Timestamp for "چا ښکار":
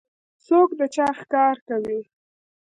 0.95-1.55